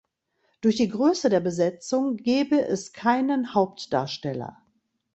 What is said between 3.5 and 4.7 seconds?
Hauptdarsteller.